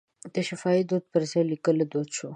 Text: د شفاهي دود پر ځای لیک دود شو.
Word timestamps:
د 0.33 0.35
شفاهي 0.47 0.83
دود 0.89 1.03
پر 1.11 1.21
ځای 1.31 1.43
لیک 1.49 1.65
دود 1.93 2.09
شو. 2.17 2.29